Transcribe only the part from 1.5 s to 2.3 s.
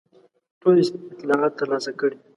ترلاسه کړي.